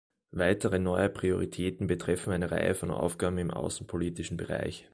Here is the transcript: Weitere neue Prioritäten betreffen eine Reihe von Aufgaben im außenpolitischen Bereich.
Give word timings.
Weitere 0.31 0.79
neue 0.79 1.09
Prioritäten 1.09 1.85
betreffen 1.85 2.33
eine 2.33 2.49
Reihe 2.49 2.73
von 2.73 2.89
Aufgaben 2.89 3.37
im 3.37 3.51
außenpolitischen 3.51 4.35
Bereich. 4.35 4.89